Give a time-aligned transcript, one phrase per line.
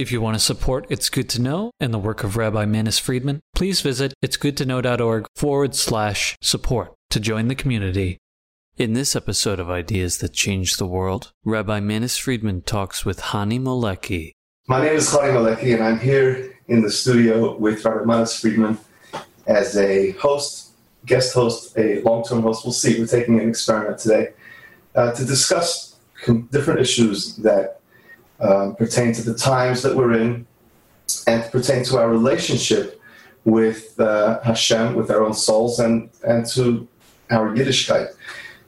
[0.00, 2.98] If you want to support It's Good to Know and the work of Rabbi Manis
[2.98, 8.16] Friedman, please visit itsgoodtoknow.org forward slash support to join the community.
[8.78, 13.58] In this episode of Ideas That Change the World, Rabbi Manis Friedman talks with Chony
[13.58, 14.30] Milecki.
[14.68, 18.78] My name is Chony Milecki, and I'm here in the studio with Rabbi Manis Friedman
[19.46, 20.70] as a host,
[21.04, 22.64] guest host, a long-term host.
[22.64, 22.98] We'll see.
[22.98, 24.28] We're taking an experiment today
[24.94, 25.96] uh, to discuss
[26.50, 27.79] different issues that
[28.40, 30.46] um, pertain to the times that we're in
[31.26, 33.00] and pertain to our relationship
[33.44, 36.86] with uh, Hashem, with our own souls, and and to
[37.30, 38.14] our Yiddishkeit.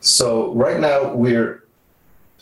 [0.00, 1.62] So right now we're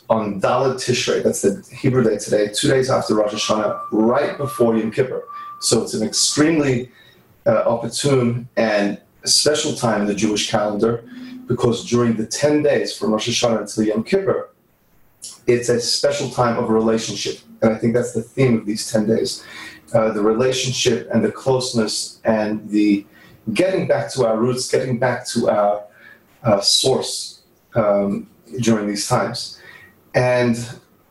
[0.09, 4.75] on Dalet Tishrei, that's the Hebrew day today, two days after Rosh Hashanah, right before
[4.75, 5.23] Yom Kippur.
[5.61, 6.91] So it's an extremely
[7.45, 11.03] uh, opportune and special time in the Jewish calendar
[11.47, 14.49] because during the 10 days from Rosh Hashanah until Yom Kippur,
[15.47, 17.39] it's a special time of relationship.
[17.61, 19.43] And I think that's the theme of these 10 days
[19.93, 23.05] uh, the relationship and the closeness and the
[23.53, 25.83] getting back to our roots, getting back to our
[26.43, 27.41] uh, source
[27.75, 28.29] um,
[28.61, 29.59] during these times.
[30.15, 30.57] And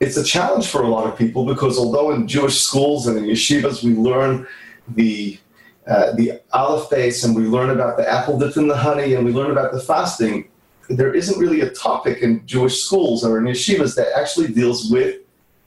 [0.00, 3.24] it's a challenge for a lot of people because although in Jewish schools and in
[3.24, 4.46] yeshivas we learn
[4.88, 5.38] the
[5.86, 9.24] uh, the aleph beis and we learn about the apple dipped in the honey and
[9.24, 10.48] we learn about the fasting,
[10.90, 15.18] there isn't really a topic in Jewish schools or in yeshivas that actually deals with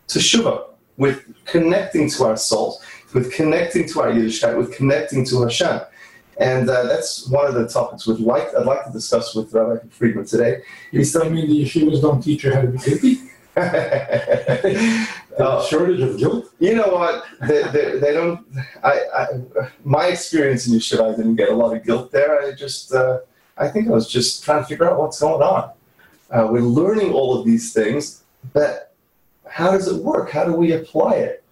[0.08, 0.66] teshuvah,
[0.98, 2.84] with connecting to our souls,
[3.14, 5.81] with connecting to our Yiddishkeit, with connecting to Hashem.
[6.40, 9.88] And uh, that's one of the topics we'd like, I'd like to discuss with Rabbi
[9.90, 10.62] Friedman today.
[10.92, 13.20] You tell me the yeshivas don't teach you how to be guilty?
[15.38, 16.53] Uh, shortage of guilt?
[16.59, 17.24] You know what?
[17.42, 18.46] They, they, they don't.
[18.84, 19.26] I, I,
[19.84, 22.40] my experience in Yeshiva, I didn't get a lot of guilt there.
[22.40, 23.20] I just, uh,
[23.58, 25.72] I think I was just trying to figure out what's going on.
[26.31, 28.94] Uh, we're learning all of these things, but
[29.47, 30.31] how does it work?
[30.31, 31.44] How do we apply it?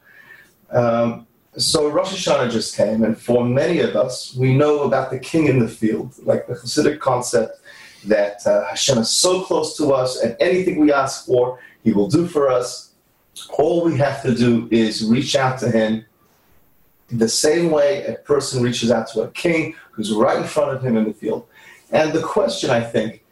[0.71, 5.19] Um, so Rosh Hashanah just came, and for many of us, we know about the
[5.19, 7.59] king in the field, like the Hasidic concept
[8.05, 12.07] that uh, Hashem is so close to us, and anything we ask for, He will
[12.07, 12.91] do for us
[13.49, 16.05] all we have to do is reach out to him
[17.09, 20.83] the same way a person reaches out to a king who's right in front of
[20.83, 21.45] him in the field.
[21.91, 23.23] And the question I think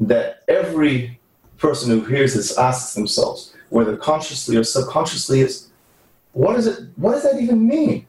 [0.00, 1.18] that every
[1.58, 5.68] person who hears this asks themselves, whether consciously or subconsciously, is
[6.32, 8.06] what is it what does that even mean?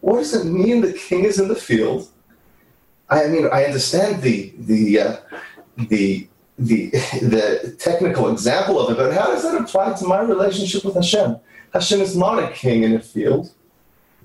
[0.00, 2.08] What does it mean the king is in the field?
[3.08, 5.16] I mean, I understand the the uh,
[5.76, 6.28] the
[6.58, 6.90] the
[7.22, 11.36] the technical example of it, but how does that apply to my relationship with Hashem?
[11.72, 13.52] Hashem is not a king in a field.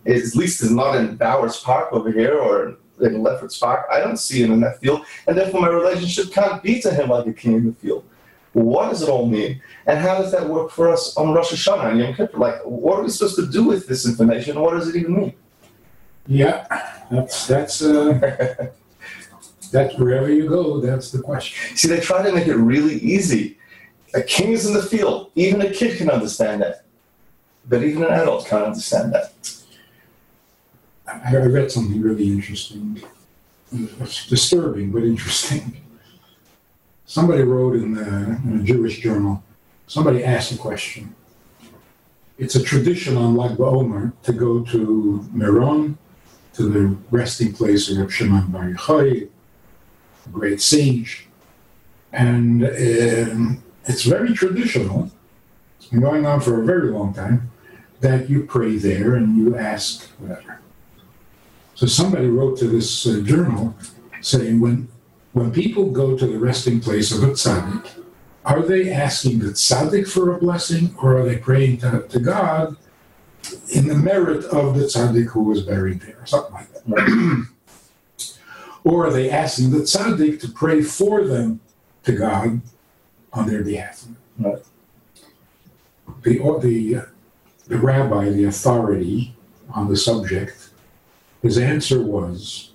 [0.06, 3.86] At least is not in Borough Park over here or in Lefferts Park.
[3.92, 7.10] I don't see him in that field, and therefore my relationship can't be to him
[7.10, 8.04] like a king in the field.
[8.54, 9.62] What does it all mean?
[9.86, 12.38] And how does that work for us on Rosh Hashanah and Yom Kippur?
[12.38, 14.60] Like, what are we supposed to do with this information?
[14.60, 15.34] What does it even mean?
[16.26, 16.66] Yeah,
[17.12, 18.70] that's, that's, uh,
[19.72, 21.76] that's wherever you go, that's the question.
[21.76, 23.58] See, they try to make it really easy.
[24.14, 25.32] A king is in the field.
[25.36, 26.86] Even a kid can understand that.
[27.68, 29.34] But even an adult can't understand that.
[31.26, 33.02] I read something really interesting.
[33.72, 35.82] It's disturbing, but interesting.
[37.06, 39.44] Somebody wrote in, the, in a Jewish journal,
[39.88, 41.16] somebody asked a question.
[42.38, 45.98] It's a tradition on Lag BaOmer to go to Meron,
[46.54, 49.30] to the resting place of Reb Shimon Bar Yochai,
[50.32, 51.28] great sage.
[52.12, 55.12] And um, it's very traditional,
[55.78, 57.52] it's been going on for a very long time,
[58.02, 60.62] that you pray there and you ask whatever.
[61.80, 63.74] So somebody wrote to this uh, journal
[64.20, 64.90] saying when
[65.32, 68.04] when people go to the resting place of a tzaddik,
[68.44, 72.76] are they asking the tzaddik for a blessing or are they praying to, to God
[73.70, 77.48] in the merit of the tzaddik who was buried there, something like that?
[78.84, 81.62] or are they asking the tzaddik to pray for them
[82.04, 82.60] to God
[83.32, 84.04] on their behalf?
[84.38, 84.62] Right.
[86.24, 87.06] The, the,
[87.70, 89.34] the rabbi, the authority
[89.74, 90.59] on the subject,
[91.42, 92.72] his answer was,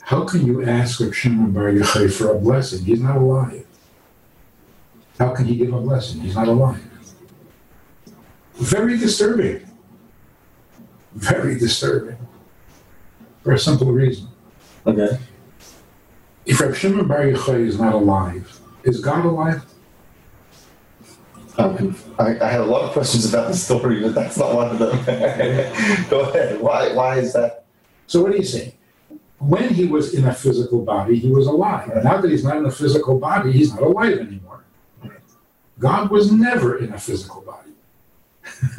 [0.00, 2.84] How can you ask Reb Shimon Bar Yochai for a blessing?
[2.84, 3.66] He's not alive.
[5.18, 6.20] How can he give a blessing?
[6.20, 6.82] He's not alive.
[8.54, 9.68] Very disturbing.
[11.14, 12.16] Very disturbing.
[13.42, 14.28] for a simple reason.
[14.86, 15.18] Okay.
[16.46, 19.64] If Reb Shimon Bar Yochai is not alive, is God alive?
[21.58, 24.70] Um, I, I had a lot of questions about the story, but that's not one
[24.70, 24.90] of them.
[26.08, 26.60] Go ahead.
[26.60, 26.92] Why?
[26.92, 27.64] Why is that?
[28.06, 28.74] So what do you say?
[29.38, 31.90] When he was in a physical body, he was alive.
[31.90, 34.64] And now that he's not in a physical body, he's not alive anymore.
[35.78, 37.72] God was never in a physical body.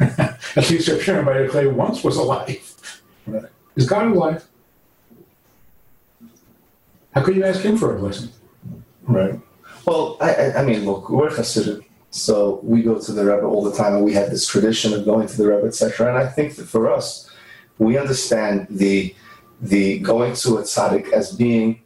[0.56, 2.74] At least Reb Shimon Bar Clay once was alive.
[3.26, 3.44] Right.
[3.76, 4.46] Is God alive?
[7.14, 8.30] How could you ask him for a blessing?
[9.02, 9.38] Right.
[9.86, 13.62] Well, I, I, I mean, look, we're Hasidim, so we go to the Rebbe all
[13.62, 16.08] the time, and we have this tradition of going to the Rebbe, etc.
[16.08, 17.30] And I think that for us,
[17.78, 19.14] we understand the
[19.62, 21.82] the going to a tzaddik as being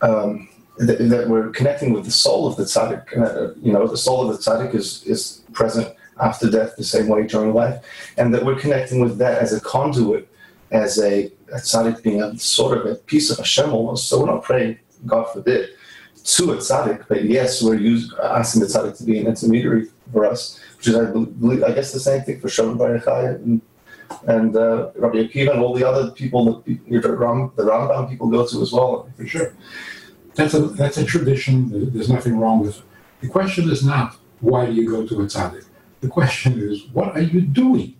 [0.00, 0.48] um,
[0.78, 3.16] that, that we're connecting with the soul of the tzaddik.
[3.16, 7.08] Uh, you know, the soul of the tzaddik is is present after death the same
[7.08, 7.84] way during life,
[8.16, 10.26] and that we're connecting with that as a conduit,
[10.70, 14.08] as a, a tzaddik being a sort of a piece of Hashem almost.
[14.08, 15.70] So we're not praying, God forbid,
[16.24, 20.24] to a tzaddik, but yes, we're use, asking the tzaddik to be an intermediary for
[20.24, 23.60] us, which is, I believe, I guess, the same thing for Shimon Bar Yochai and,
[24.26, 28.28] and uh, Rabbi Akiva and all the other people that the, Ram, the Rambam people
[28.28, 29.10] go to as well.
[29.16, 29.54] For sure.
[30.34, 31.92] That's a, that's a tradition.
[31.92, 32.84] There's nothing wrong with it.
[33.20, 35.64] The question is not, why do you go to a tzaddik?
[36.00, 37.94] The question is, what are you doing?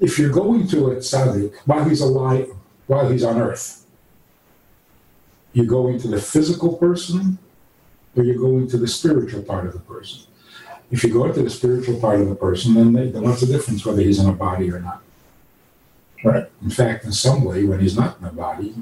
[0.00, 2.50] If you're going to a tzaddik while he's alive,
[2.86, 3.79] while he's on earth,
[5.52, 7.38] you're going to the physical person
[8.16, 10.22] or you're going to the spiritual part of the person.
[10.90, 13.46] If you go into the spiritual part of the person, then, they, then what's the
[13.46, 15.02] difference whether he's in a body or not?
[16.24, 16.50] Right.
[16.62, 18.74] In fact, in some way, when he's not in a body,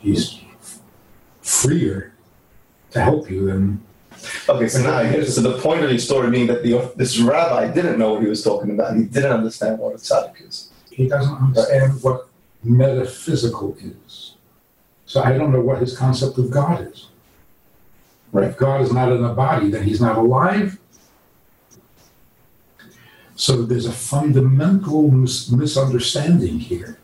[0.00, 0.40] he's
[1.40, 2.14] freer
[2.90, 3.84] to help you than
[4.48, 5.32] Okay, so now I get it.
[5.32, 8.28] So the point of your story being that the, this rabbi didn't know what he
[8.28, 8.96] was talking about.
[8.96, 10.70] He didn't understand what a tzaddik is.
[10.90, 12.28] he doesn't understand what
[12.62, 14.31] metaphysical is.
[15.12, 17.08] So I don't know what his concept of God is.
[18.32, 18.48] Right.
[18.48, 20.78] If God is not in the body, then he's not alive.
[23.36, 26.96] So there's a fundamental mis- misunderstanding here.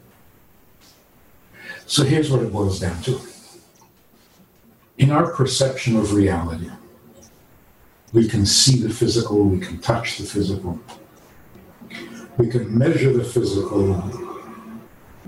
[1.84, 3.20] So here's what it boils down to.
[4.96, 6.70] In our perception of reality,
[8.14, 10.81] we can see the physical, we can touch the physical,
[12.38, 14.02] we can measure the physical,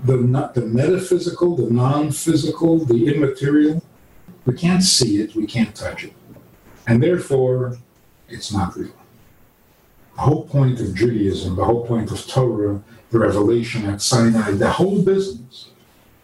[0.03, 3.83] the, not, the metaphysical, the non physical, the immaterial.
[4.45, 6.13] We can't see it, we can't touch it.
[6.87, 7.77] And therefore,
[8.27, 8.93] it's not real.
[10.15, 12.81] The whole point of Judaism, the whole point of Torah,
[13.11, 15.69] the revelation at Sinai, the whole business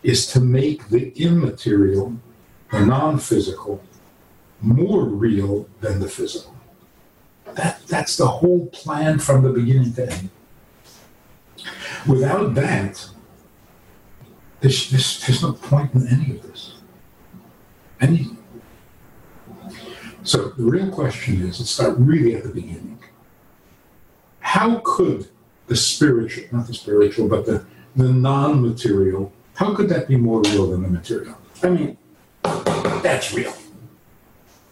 [0.04, 2.14] is to make the immaterial,
[2.72, 3.84] the non physical,
[4.62, 6.56] more real than the physical.
[7.54, 10.30] That, that's the whole plan from the beginning to end.
[12.08, 13.10] Without that,
[14.60, 16.74] there's, there's, there's no point in any of this.
[18.00, 18.28] Any.
[20.24, 23.00] So the real question is, let's start really at the beginning.
[24.40, 25.30] How could
[25.68, 27.66] the spiritual, not the spiritual, but the,
[27.96, 31.38] the non-material, how could that be more real than the material?
[31.64, 31.98] I mean,
[32.44, 33.54] that's real.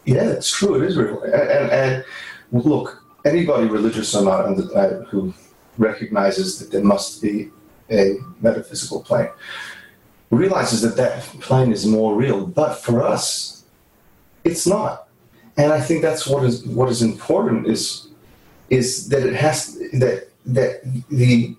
[0.05, 0.75] Yeah, it's true.
[0.75, 1.21] It is real.
[1.23, 5.33] And, and, and look, anybody religious or not uh, who
[5.77, 7.51] recognizes that there must be
[7.91, 9.29] a metaphysical plane
[10.29, 12.45] realizes that that plane is more real.
[12.45, 13.63] But for us,
[14.43, 15.07] it's not.
[15.57, 18.07] And I think that's what is what is important is
[18.69, 21.55] is that it has that that the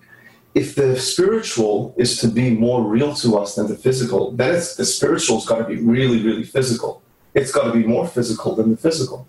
[0.53, 4.75] if the spiritual is to be more real to us than the physical, then it's
[4.75, 7.01] the spiritual's got to be really, really physical.
[7.35, 9.27] It's got to be more physical than the physical.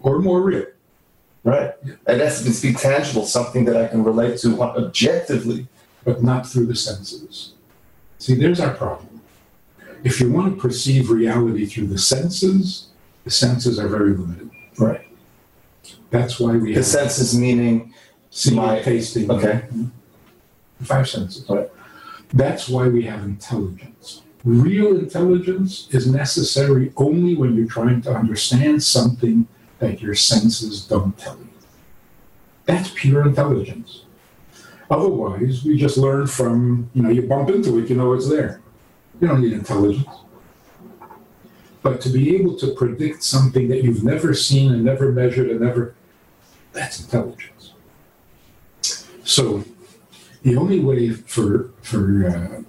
[0.00, 0.66] Or more real.
[1.42, 1.72] Right.
[2.06, 5.68] And that's to be tangible, something that I can relate to objectively.
[6.04, 7.52] but not through the senses.
[8.18, 9.20] See, there's our problem.
[10.04, 12.88] If you want to perceive reality through the senses,
[13.24, 14.50] the senses are very limited.
[14.78, 15.06] Right.
[16.10, 17.92] That's why we The have senses meaning
[18.30, 19.64] seeing, my- tasting, okay.
[19.72, 20.84] Mm-hmm.
[20.84, 21.48] five senses.
[21.48, 21.68] Right.
[22.32, 24.22] That's why we have intelligence.
[24.44, 29.48] Real intelligence is necessary only when you're trying to understand something
[29.80, 31.48] that your senses don't tell you.
[32.64, 34.02] That's pure intelligence.
[34.90, 38.60] Otherwise, we just learn from, you know, you bump into it, you know it's there.
[39.20, 40.06] You don't need intelligence.
[41.82, 45.60] But to be able to predict something that you've never seen and never measured and
[45.60, 45.94] never,
[46.72, 47.72] that's intelligence.
[49.24, 49.64] So,
[50.42, 52.62] the only way for, for uh,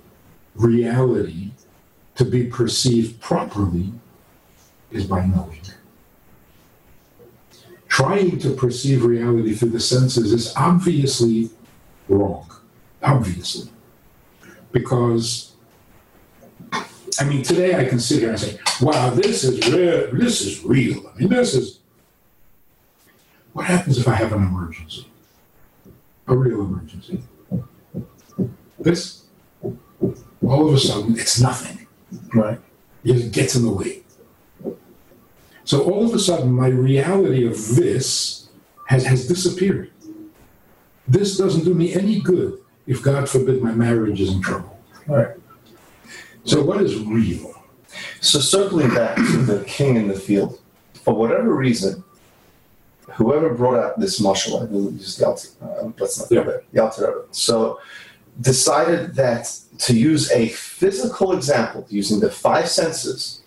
[0.56, 1.52] reality
[2.16, 3.92] to be perceived properly
[4.92, 5.62] is by knowing.
[7.88, 11.50] Trying to perceive reality through the senses is obviously
[12.10, 12.50] wrong.
[13.02, 13.70] Obviously.
[14.72, 15.54] because
[17.20, 20.12] I mean today I can sit here and say, "Wow, this is real.
[20.14, 21.08] This is real.
[21.08, 21.80] I mean, this is."
[23.54, 25.08] What happens if I have an emergency?
[26.28, 27.24] A real emergency.
[28.78, 29.24] This,
[29.62, 31.88] all of a sudden, it's nothing.
[32.36, 32.60] Right.
[33.04, 34.04] It gets in the way.
[35.64, 38.50] So all of a sudden, my reality of this
[38.88, 39.90] has, has disappeared.
[41.08, 44.78] This doesn't do me any good if, God forbid, my marriage is in trouble.
[45.08, 45.36] Right.
[46.44, 47.54] So, what is real?
[48.22, 50.60] So circling back to the king in the field,
[50.94, 52.04] for whatever reason,
[53.14, 56.44] whoever brought out this mashal, I believe it's Alter, uh, let's not Yeah.
[56.74, 57.80] go Alter Rebbe, so
[58.42, 63.42] decided that to use a physical example, using the five senses,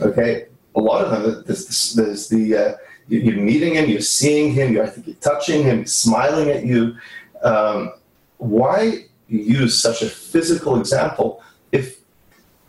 [0.00, 2.76] okay, a lot of them, there's, there's the, uh, you-
[3.08, 6.64] you're meeting him, you're seeing him, you're, I think you're touching him, he's smiling at
[6.64, 6.96] you.
[7.42, 7.92] Um,
[8.38, 12.00] why use such a physical example if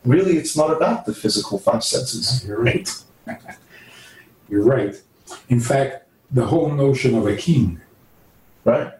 [0.06, 2.46] really it's not about the physical five senses?
[2.46, 2.90] You're right.
[4.50, 4.96] You're right.
[5.50, 7.82] In fact, the whole notion of a king
[8.64, 8.94] Right?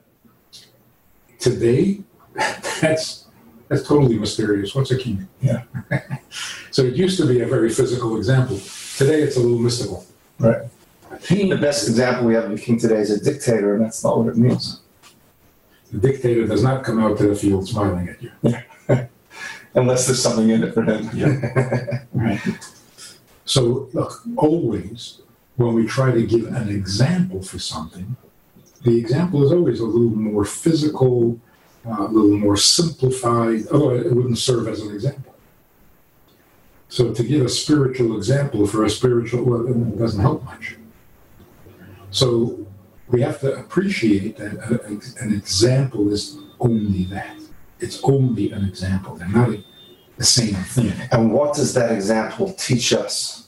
[1.40, 2.02] today,
[2.82, 3.26] that's
[3.68, 4.74] that's totally mysterious.
[4.74, 5.28] What's a king?
[5.42, 5.64] Yeah.
[6.72, 8.60] so it used to be a very physical example.
[8.98, 10.06] Today, it's a little mystical.
[10.40, 10.64] Right.
[11.10, 14.20] The best example we have of a king today is a dictator, and that's not
[14.20, 14.82] what it means.
[15.92, 18.32] the dictator does not come out to the field smiling at you.
[19.76, 21.10] Unless there's something in it for him.
[22.14, 22.42] Right.
[23.46, 25.22] So, look, always
[25.56, 28.16] when we try to give an example for something,
[28.84, 31.40] the example is always a little more physical,
[31.88, 35.36] uh, a little more simplified, although it wouldn't serve as an example.
[36.90, 40.76] So, to give a spiritual example for a spiritual, well, it doesn't help much.
[42.12, 42.66] So,
[43.10, 47.38] we have to appreciate that an example is only that.
[47.80, 49.16] It's only an example.
[49.16, 49.64] They're not a,
[50.18, 50.94] the same thing.
[51.12, 53.48] and what does that example teach us?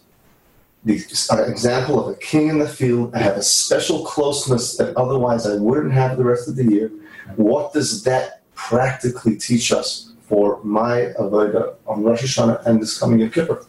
[0.83, 0.99] The
[1.29, 5.45] uh, example of a king in the field, I have a special closeness that otherwise
[5.45, 6.91] I wouldn't have the rest of the year.
[7.35, 13.19] What does that practically teach us for my avodah on Rosh Hashanah and this coming
[13.19, 13.63] Yom Kippur?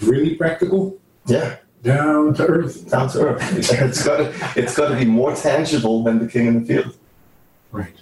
[0.00, 2.90] Really practical, Yeah, down to earth.
[2.90, 3.72] down to earth.
[3.80, 6.96] It's got to, it's got to be more tangible than the king in the field.
[7.70, 7.94] Right.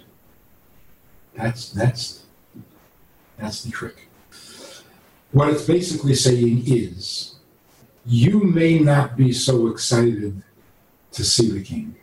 [1.35, 2.23] That's that's
[3.37, 4.07] that's the trick.
[5.31, 7.35] What it's basically saying is
[8.05, 10.41] you may not be so excited
[11.11, 11.95] to see the king,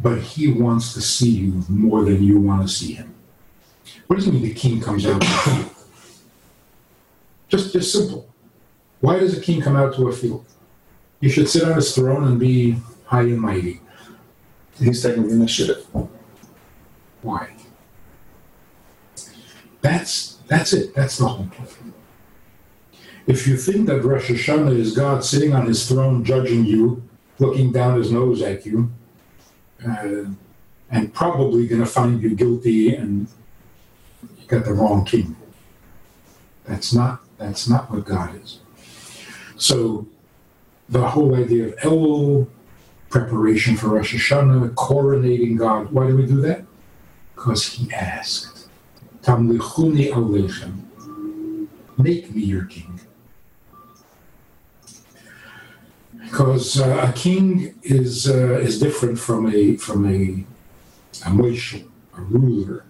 [0.00, 3.14] but he wants to see you more than you want to see him.
[4.08, 5.74] What does it mean the king comes out to the field?
[7.48, 8.27] Just just simple.
[9.00, 10.44] Why does a king come out to a field?
[11.20, 13.80] He should sit on his throne and be high and mighty.
[14.78, 15.86] He's taking the initiative.
[17.22, 17.54] Why?
[19.80, 20.94] That's that's it.
[20.94, 21.70] That's the whole point.
[23.26, 27.02] If you think that Rosh Hashanah is God sitting on his throne judging you,
[27.38, 28.90] looking down his nose at you,
[29.86, 30.24] uh,
[30.90, 33.28] and probably going to find you guilty and
[34.22, 35.36] you got the wrong king.
[36.64, 38.60] That's not that's not what God is.
[39.58, 40.06] So
[40.88, 42.48] the whole idea of Elul,
[43.10, 45.90] preparation for Rosh Hashanah, coronating God.
[45.90, 46.64] Why do we do that?
[47.34, 48.68] Because he asked,
[49.22, 51.66] Tamlichuni aleichem,
[51.98, 53.00] make me your king.
[56.22, 60.44] Because uh, a king is uh, is different from a from a
[61.26, 62.84] a moshel, a ruler.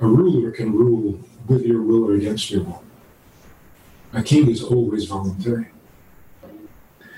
[0.00, 2.82] A ruler can rule with your will or against your will.
[4.12, 5.66] A king is always voluntary.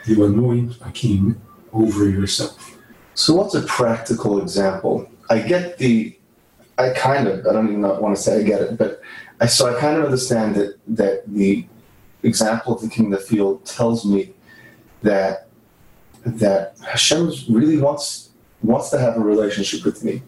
[0.04, 1.40] You anoint a king
[1.73, 2.78] over yourself.
[3.14, 5.09] So, what's a practical example?
[5.30, 6.18] I get the,
[6.78, 9.00] I kind of, I don't even want to say I get it, but
[9.40, 11.66] I so I kind of understand that that the
[12.23, 14.32] example of the king of the field tells me
[15.02, 15.49] that
[16.25, 18.30] that Hashem really wants
[18.62, 20.23] wants to have a relationship with me,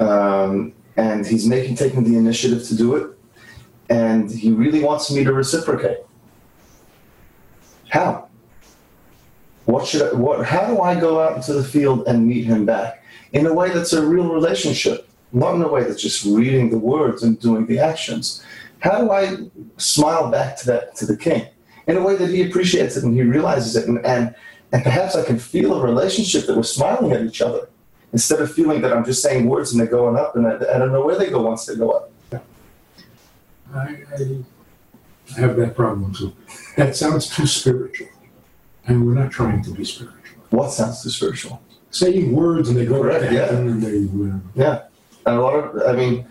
[0.00, 3.16] um, and He's making taking the initiative to do it,
[3.88, 5.98] and He really wants me to reciprocate.
[7.88, 8.28] How?
[9.66, 12.66] What should I, what, how do I go out into the field and meet him
[12.66, 16.70] back in a way that's a real relationship, not in a way that's just reading
[16.70, 18.42] the words and doing the actions?
[18.80, 19.36] How do I
[19.76, 21.46] smile back to that to the king
[21.86, 24.34] in a way that he appreciates it and he realizes it, and and,
[24.72, 27.68] and perhaps I can feel a relationship that we're smiling at each other
[28.12, 30.78] instead of feeling that I'm just saying words and they're going up and I, I
[30.78, 32.10] don't know where they go once they go up.
[33.74, 34.44] I, I
[35.36, 36.34] I have that problem too.
[36.76, 38.08] That sounds too spiritual.
[38.86, 40.18] And we're not trying to be spiritual.
[40.50, 41.62] What sounds too spiritual?
[41.90, 43.54] Saying words and they go Correct, to yeah.
[43.54, 44.04] and they.
[44.04, 44.82] Uh, Yeah,
[45.26, 46.26] and a lot of I mean,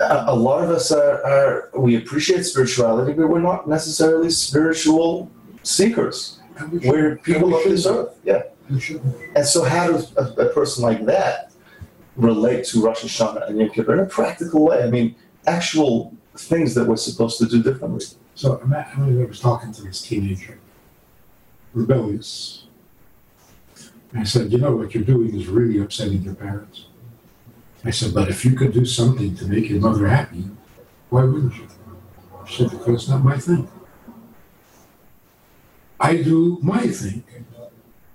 [0.00, 5.30] a, a lot of us are, are we appreciate spirituality, but we're not necessarily spiritual
[5.62, 6.40] seekers.
[6.70, 8.16] We we're people we of this earth.
[8.24, 8.42] Yeah.
[9.34, 11.52] And so, how does a, a person like that
[12.16, 14.82] relate to Rosh Hashanah and Yom Kippur in a practical way?
[14.82, 15.14] I mean,
[15.46, 18.04] actual things that we're supposed to do differently.
[18.34, 20.58] So I was talking to this teenager,
[21.74, 22.66] rebellious.
[24.14, 26.86] I said, you know, what you're doing is really upsetting your parents.
[27.84, 30.44] I said, but if you could do something to make your mother happy,
[31.08, 31.66] why wouldn't you?
[32.46, 33.68] She said, because it's not my thing.
[35.98, 37.24] I do my thing.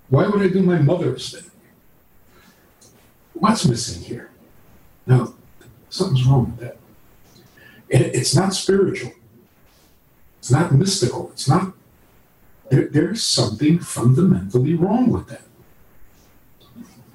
[0.08, 1.50] Why would I do my mother's thing?
[3.34, 4.30] What's missing here?
[5.06, 5.34] Now,
[5.88, 6.78] something's wrong with that.
[7.88, 9.12] It, it's not spiritual.
[10.38, 11.30] It's not mystical.
[11.32, 11.72] It's not.
[12.70, 15.42] There, there's something fundamentally wrong with that.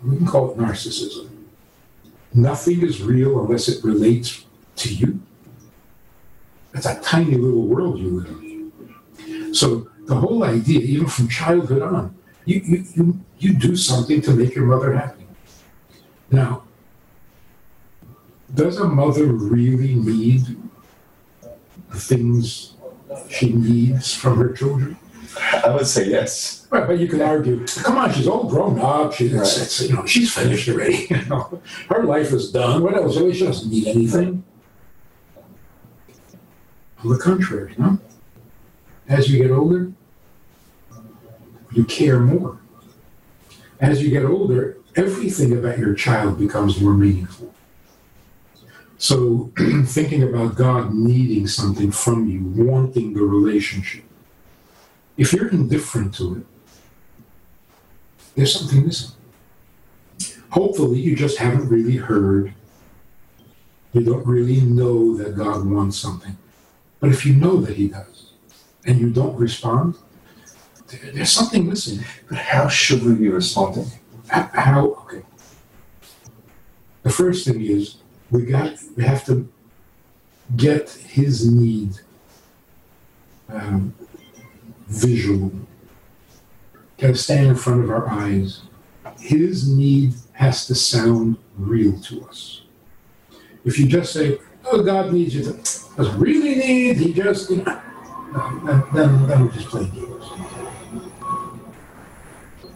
[0.04, 1.30] We can call it narcissism.
[2.34, 4.46] Nothing is real unless it relates
[4.78, 5.22] to you.
[6.74, 9.54] It's a tiny little world you live in.
[9.54, 14.32] So the whole idea, even from childhood on, you, you, you, you do something to
[14.32, 15.28] make your mother happy.
[16.32, 16.64] Now,
[18.54, 20.58] does a mother really need
[21.90, 22.74] the things
[23.30, 24.98] she needs from her children?
[25.64, 26.68] I would say yes.
[26.70, 29.14] Right, but you could argue, come on, she's all grown up.
[29.14, 29.42] She's, Right.
[29.44, 31.08] it's, you know, she's finished already.
[31.10, 32.84] You know, her life is done.
[32.84, 33.16] What else?
[33.16, 34.44] Really, She doesn't need anything.
[37.04, 37.98] On the contrary, no.
[39.08, 39.92] As you get older,
[41.72, 42.58] you care more.
[43.80, 47.54] As you get older, everything about your child becomes more meaningful.
[48.98, 49.52] So,
[49.86, 54.06] thinking about God needing something from you, wanting the relationship,
[55.18, 56.46] if you're indifferent to it,
[58.36, 59.16] there's something missing.
[60.50, 62.54] Hopefully, you just haven't really heard.
[63.92, 66.36] You don't really know that God wants something.
[67.00, 68.32] But if you know that He does,
[68.86, 69.96] and you don't respond,
[71.14, 72.04] there's something missing.
[72.30, 73.88] But how should we be responding?
[74.30, 74.98] How?
[75.04, 75.24] Okay.
[77.04, 77.98] The first thing is
[78.32, 79.48] we got we have to
[80.56, 82.00] get His need
[83.50, 83.94] um,
[84.94, 85.52] visual.
[86.98, 88.62] Got to stand in front of our eyes.
[89.20, 92.62] His need has to sound real to us.
[93.66, 96.98] If you just say, "Oh, God needs you," does really need?
[96.98, 97.82] He just, you know,
[98.34, 100.26] no, then, then, then we're just playing games.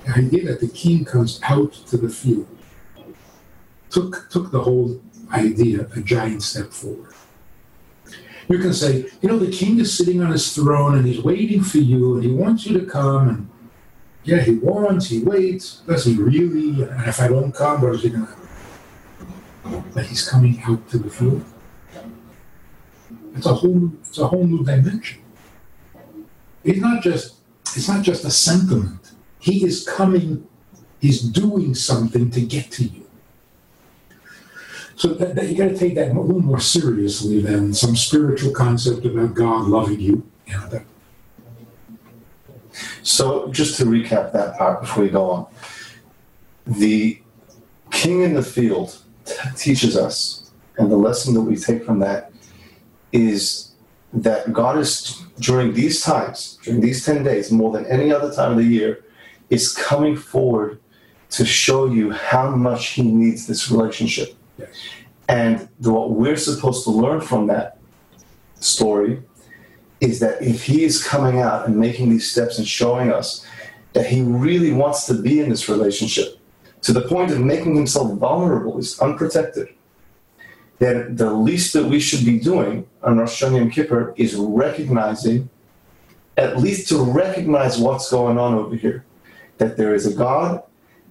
[0.06, 2.48] The idea that the king comes out to the field
[3.90, 5.02] took took the whole
[5.32, 7.14] idea a giant step forward.
[8.50, 11.62] You can say, you know, the king is sitting on his throne and he's waiting
[11.64, 13.50] for you and he wants you to come and
[14.24, 15.82] yeah, he wants, he waits.
[15.88, 16.84] Does he really?
[16.84, 18.36] And if I don't come, what is he gonna
[19.94, 21.44] But he's coming out to the field.
[23.36, 25.22] It's a whole it's a whole new dimension.
[26.64, 27.36] It's not just
[27.76, 29.12] it's not just a sentiment.
[29.40, 30.48] He is coming,
[31.00, 33.07] he's doing something to get to you.
[34.98, 38.52] So that, that you got to take that a little more seriously than some spiritual
[38.52, 40.28] concept about God loving you.
[40.48, 40.86] You know, that,
[43.04, 45.46] So, just to recap that part before we go on,
[46.66, 47.22] the
[47.92, 52.32] king in the field t- teaches us, and the lesson that we take from that
[53.12, 53.74] is
[54.14, 58.54] that God is, during these times, during these 10 days, more than any other time
[58.54, 59.06] of the year,
[59.52, 60.80] is coming forward
[61.30, 64.37] to show you how much He needs this relationship.
[65.30, 67.78] And what we're supposed to learn from that
[68.60, 69.22] story
[70.00, 73.46] is that if he is coming out and making these steps and showing us
[73.94, 76.38] that he really wants to be in this relationship
[76.82, 79.70] to the point of making himself vulnerable, he's unprotected,
[80.80, 85.50] then the least that we should be doing on Rosh Hashanah Yom Kippur is recognizing,
[86.38, 89.04] at least to recognize what's going on over here,
[89.58, 90.62] that there is a God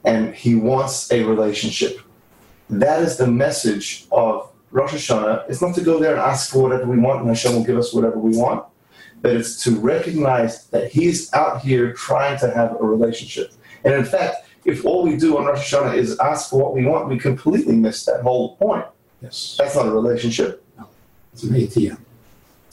[0.05, 1.99] and he wants a relationship
[2.71, 5.49] that is the message of Rosh Hashanah.
[5.49, 7.79] It's not to go there and ask for whatever we want, and Hashem will give
[7.79, 8.65] us whatever we want,
[9.23, 13.53] but it's to recognize that He's out here trying to have a relationship.
[13.85, 16.85] And in fact, if all we do on Rosh Hashanah is ask for what we
[16.85, 18.85] want, we completely miss that whole point.
[19.23, 19.57] Yes.
[19.59, 20.65] That's not a relationship.
[21.33, 21.99] It's an ATM.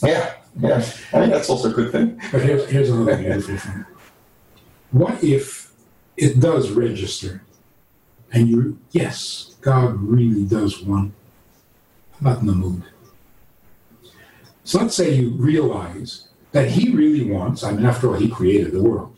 [0.01, 0.85] Yeah, yeah.
[1.13, 2.19] I mean, that's also a good thing.
[2.31, 3.85] But here's, here's another beautiful thing.
[4.91, 5.71] What if
[6.17, 7.43] it does register
[8.31, 11.13] and you, yes, God really does want,
[12.19, 12.83] I'm not in the mood.
[14.63, 18.73] So let's say you realize that He really wants, I mean, after all, He created
[18.73, 19.17] the world.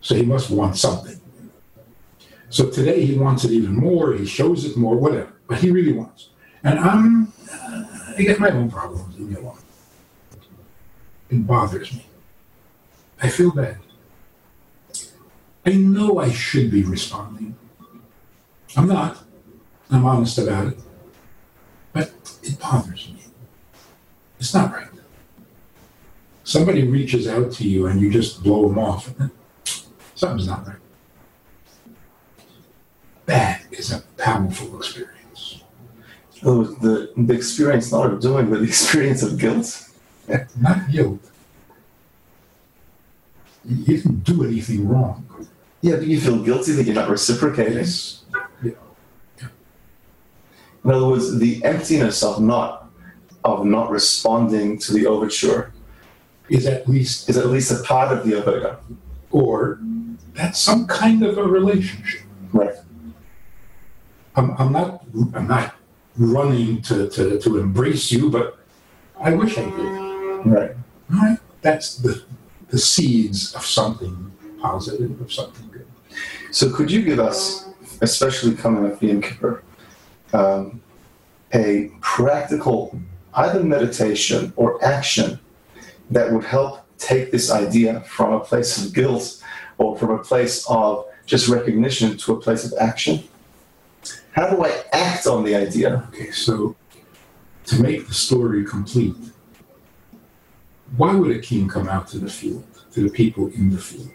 [0.00, 1.20] So He must want something.
[2.48, 5.92] So today He wants it even more, He shows it more, whatever, but He really
[5.92, 6.30] wants.
[6.64, 7.84] And I'm uh,
[8.18, 9.18] I get my own problems.
[9.18, 9.58] Me alone.
[11.30, 12.06] It bothers me.
[13.22, 13.78] I feel bad.
[15.64, 17.56] I know I should be responding.
[18.76, 19.25] I'm not.
[19.90, 20.78] I'm honest about it.
[21.92, 23.22] But it bothers me.
[24.38, 24.88] It's not right.
[26.44, 29.12] Somebody reaches out to you and you just blow them off.
[30.14, 30.76] Something's not right.
[33.26, 35.62] That is a powerful experience.
[36.44, 39.82] Oh, the, the experience not of doing, but the experience of guilt.
[40.60, 41.20] Not guilt.
[43.64, 45.24] You didn't do anything wrong.
[45.82, 47.74] Yeah, but you feel guilty that you're not reciprocating.
[47.74, 48.24] Yes.
[50.86, 52.88] In other words, the emptiness of not
[53.44, 55.72] of not responding to the overture
[56.48, 58.78] Is at least, is at least a part of the averga.
[59.30, 59.80] or
[60.34, 62.22] that's some kind of a relationship.
[62.52, 62.76] Right.
[64.36, 65.74] I'm, I'm not, I'm not
[66.16, 68.58] running to, to, to embrace you, but
[69.18, 69.90] I wish I did.
[70.46, 70.70] Right.
[71.12, 71.38] All right.
[71.62, 72.22] That's the,
[72.68, 74.14] the seeds of something
[74.60, 75.86] positive, of something good.
[76.52, 77.68] So could you give us,
[78.02, 79.64] especially coming up Yom Kippur,
[80.32, 80.80] um,
[81.54, 82.98] a practical
[83.34, 85.38] either meditation or action
[86.10, 89.42] that would help take this idea from a place of guilt
[89.78, 93.22] or from a place of just recognition to a place of action?
[94.32, 96.08] How do I act on the idea?
[96.08, 96.76] Okay, so
[97.66, 99.16] to make the story complete,
[100.96, 104.10] why would a king come out to the field, to the people in the field?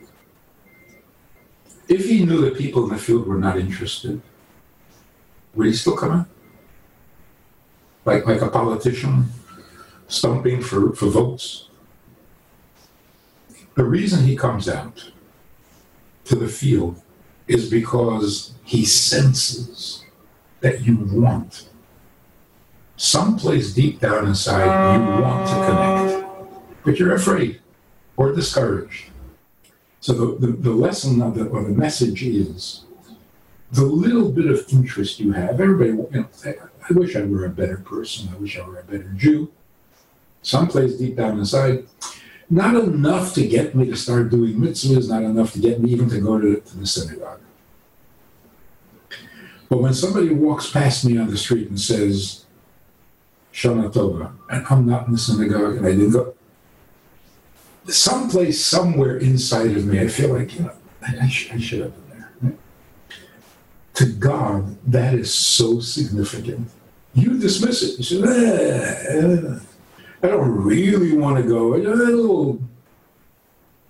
[1.87, 4.21] If he knew the people in the field were not interested,
[5.55, 6.27] would he still come out?
[8.05, 9.25] Like, like a politician
[10.07, 11.67] stumping for, for votes?
[13.75, 15.11] The reason he comes out
[16.25, 17.01] to the field
[17.47, 20.05] is because he senses
[20.61, 21.67] that you want.
[22.97, 27.59] Someplace deep down inside, you want to connect, but you're afraid
[28.15, 29.09] or discouraged.
[29.99, 32.85] So the, the, the lesson of the, or the message is
[33.71, 35.61] the little bit of interest you have.
[35.61, 36.27] Everybody, you know,
[36.89, 38.29] I, wish I were a better person.
[38.33, 39.51] I wish I were a better Jew.
[40.41, 41.85] Someplace deep down inside,
[42.49, 46.09] not enough to get me to start doing mitzvahs, not enough to get me even
[46.09, 47.39] to go to, to the synagogue.
[49.69, 52.45] But when somebody walks past me on the street and says,
[53.53, 56.33] Shana Tova, and I'm not in the synagogue and I didn't go,
[57.87, 61.93] someplace, somewhere inside of me, I feel like, you know, I, I, I should have.
[64.01, 66.71] To God, that is so significant.
[67.13, 67.99] You dismiss it.
[67.99, 69.59] You say, "Eh, eh,
[70.23, 72.59] I don't really want to go.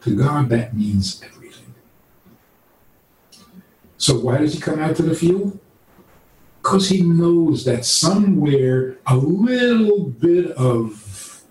[0.01, 1.73] To God, that means everything.
[3.97, 5.57] So why does he come out to the field?
[6.61, 11.41] Because he knows that somewhere a little bit of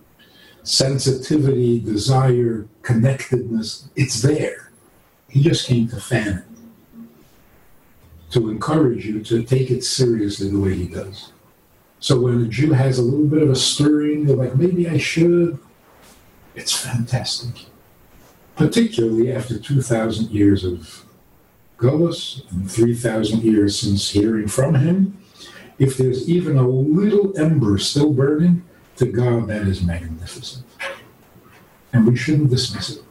[0.64, 4.70] sensitivity, desire, connectedness, it's there.
[5.30, 6.49] He just came to fan it.
[8.30, 11.32] To encourage you to take it seriously the way he does.
[11.98, 14.98] So when a Jew has a little bit of a stirring, they're like, maybe I
[14.98, 15.58] should.
[16.54, 17.66] It's fantastic.
[18.56, 21.04] Particularly after 2,000 years of
[21.76, 25.18] Gullus and 3,000 years since hearing from him.
[25.78, 28.62] If there's even a little ember still burning,
[29.00, 30.66] to God, that is magnificent.
[31.92, 33.02] And we shouldn't dismiss it.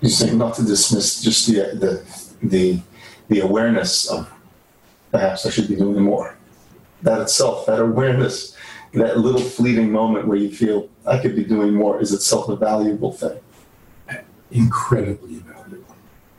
[0.00, 2.02] You're saying not to dismiss just the the
[2.42, 2.80] the,
[3.28, 4.30] the awareness of
[5.10, 6.36] perhaps I should be doing more.
[7.02, 8.56] That itself, that awareness,
[8.94, 12.56] that little fleeting moment where you feel I could be doing more is itself a
[12.56, 13.40] valuable thing.
[14.50, 15.96] Incredibly valuable.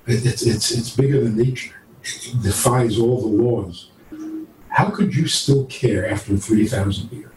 [0.07, 3.89] It's, it's, it's bigger than nature, it defies all the laws.
[4.69, 7.31] How could you still care after 3,000 years?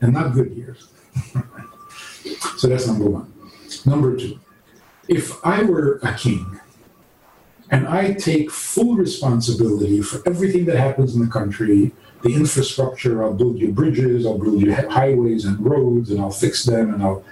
[0.00, 0.88] And not good years.
[2.56, 3.32] so that's number one.
[3.84, 4.40] Number two,
[5.08, 6.60] if I were a king
[7.70, 13.34] and I take full responsibility for everything that happens in the country, the infrastructure, I'll
[13.34, 17.24] build you bridges, I'll build you highways and roads, and I'll fix them, and I'll,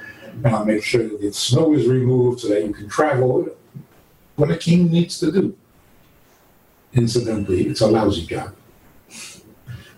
[0.44, 3.48] and I'll make sure that the snow is removed so that you can travel.
[4.36, 5.56] What a king needs to do.
[6.94, 8.54] Incidentally, it's a lousy job.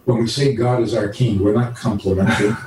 [0.05, 2.57] When we say God is our king, we're not complimenting.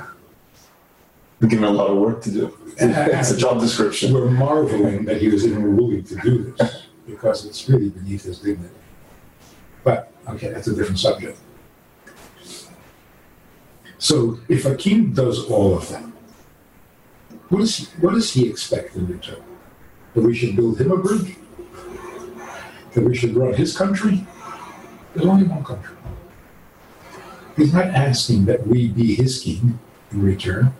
[1.40, 2.58] We're given a lot of work to do.
[2.80, 4.12] It's a job description.
[4.12, 8.38] We're marveling that he was even willing to do this because it's really beneath his
[8.38, 8.74] dignity.
[9.82, 11.38] But, okay, that's a different subject.
[13.98, 16.04] So, if a king does all of that,
[17.48, 19.42] what, is what does he expect in return?
[20.14, 21.36] That we should build him a bridge?
[22.94, 24.26] That we should run his country?
[25.14, 25.96] There's only one country.
[27.56, 29.80] He's not asking that we be his king
[30.12, 30.72] in return.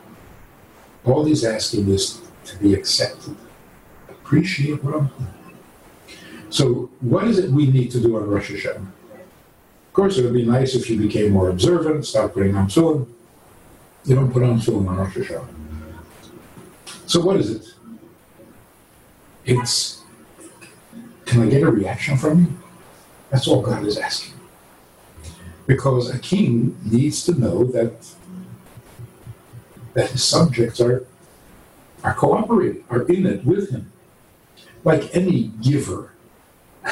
[1.04, 3.34] All he's asking is to be accepted.
[4.08, 5.10] Appreciate what.
[6.50, 8.76] So, what is it we need to do on Rosh Hashanah?
[8.76, 13.14] Of course, it would be nice if you became more observant, stop putting on film.
[14.04, 15.48] You don't put on film on Rosh Hashanah.
[17.06, 17.74] So, what is it?
[19.44, 19.98] It's
[21.28, 22.58] can I get a reaction from you?
[23.28, 24.32] That's all God is asking.
[25.66, 27.92] Because a king needs to know that
[29.92, 31.06] that his subjects are
[32.02, 33.92] are cooperating, are in it with him.
[34.84, 36.12] Like any giver.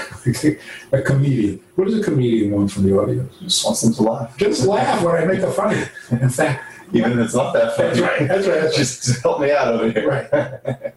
[0.93, 1.61] a comedian.
[1.75, 3.35] What does a comedian want from the audience?
[3.41, 4.37] Just wants them to laugh.
[4.37, 5.83] Just laugh when I make a funny.
[6.11, 7.89] In fact, Even if it's not that funny.
[7.89, 8.77] That's right, that's right, that's right.
[8.77, 10.09] Just help me out over here.
[10.09, 10.95] Right.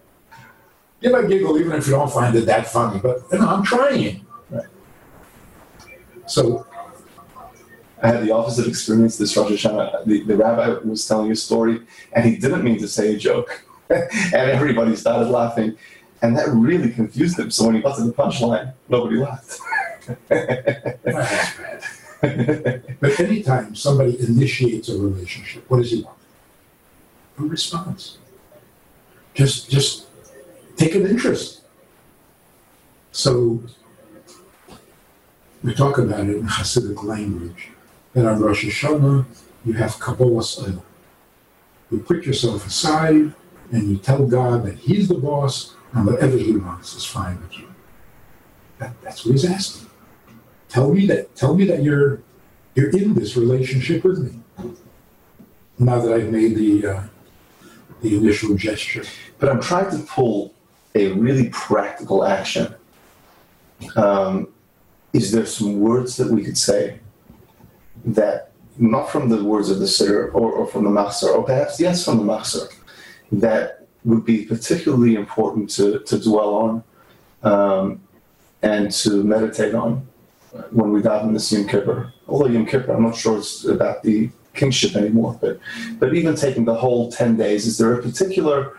[1.02, 3.64] you might giggle even if you don't find it that funny, but you know, I'm
[3.64, 4.26] trying.
[4.50, 4.68] Right.
[6.28, 6.68] So
[8.02, 10.06] I had the opposite experience this Rosh Hashanah.
[10.06, 11.82] The, the rabbi was telling a story,
[12.14, 13.66] and he didn't mean to say a joke.
[13.90, 15.76] and everybody started laughing.
[16.22, 17.50] And that really confused him.
[17.50, 19.60] So when he got to the punchline, nobody laughed.
[22.22, 26.18] But anytime somebody initiates a relationship, what does he want?
[27.38, 28.18] A response.
[29.34, 30.08] Just just
[30.76, 31.62] take an interest.
[33.12, 33.64] So
[35.64, 37.70] we talk about it in Hasidic language.
[38.14, 39.26] That on Rosh Hashanah
[39.66, 40.84] you have Kabbalas Ol.
[41.92, 43.34] You put yourself aside
[43.72, 47.58] and you tell God that He's the boss and whatever He wants is fine with
[47.58, 47.73] you.
[48.78, 49.89] That, that's what He's asking.
[50.69, 51.36] Tell me that.
[51.36, 52.21] Tell me that you're
[52.75, 54.39] you're in this relationship with me.
[55.80, 57.04] Now that I've made the uh,
[58.02, 59.04] the initial gesture.
[59.39, 60.54] but I'm trying to pull
[60.95, 62.73] a really practical action.
[63.95, 64.49] Um,
[65.13, 66.99] is there some words that we could say
[68.06, 71.80] that, not from the words of the Siddur or, or from the Machzor, or perhaps
[71.80, 72.71] yes from the Machzor,
[73.32, 76.84] that would be particularly important to, to dwell on
[77.44, 78.02] um,
[78.62, 80.08] and to meditate on
[80.72, 82.14] when we daven this Yom Kippur?
[82.28, 85.60] Although Yom Kippur, I'm not sure it's about the kingship anymore, but
[86.00, 88.78] but even taking the whole 10 days, is there a particular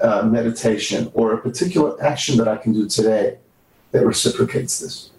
[0.00, 3.38] uh, meditation or a particular action that I can do today
[3.92, 5.10] that reciprocates this?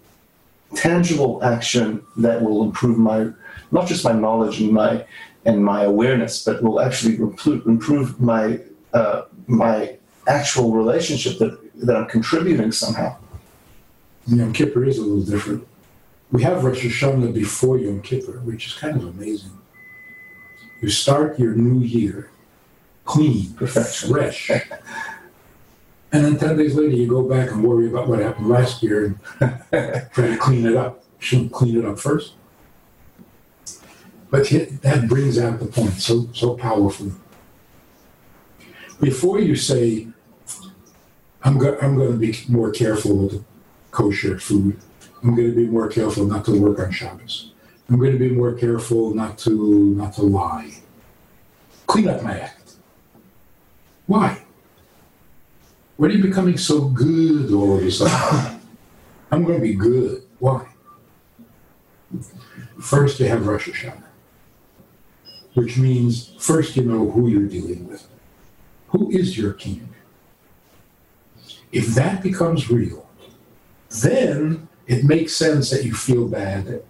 [0.74, 3.30] Tangible action that will improve my,
[3.72, 5.04] not just my knowledge and my
[5.44, 8.60] and my awareness, but will actually improve my
[8.92, 13.16] uh, my actual relationship that, that I'm contributing somehow.
[14.26, 15.66] Yom Kippur is a little different.
[16.30, 19.50] We have Rosh Hashanah before Yom Kippur, which is kind of amazing.
[20.80, 22.30] You start your new year
[23.04, 24.10] clean, Perfection.
[24.10, 24.50] fresh.
[26.12, 29.04] And then 10 days later, you go back and worry about what happened last year
[29.04, 29.60] and
[30.12, 31.04] try to clean it up.
[31.20, 32.32] Shouldn't clean it up first.
[34.28, 37.12] But that brings out the point so, so powerfully.
[39.00, 40.08] Before you say,
[41.42, 43.44] I'm, go- I'm going to be more careful with
[43.90, 44.78] kosher food,
[45.22, 47.52] I'm going to be more careful not to work on Shabbos.
[47.88, 50.74] I'm going to be more careful not to not to lie.
[51.86, 52.74] Clean up my act.
[54.06, 54.42] Why?
[55.96, 58.60] What are you becoming so good all of a sudden?
[59.32, 60.22] I'm going to be good.
[60.38, 60.66] Why?
[62.80, 64.02] First, you have Rosh Hashanah,
[65.54, 68.06] which means first you know who you're dealing with.
[68.90, 69.88] Who is your king?
[71.72, 73.08] If that becomes real,
[74.02, 76.84] then it makes sense that you feel bad that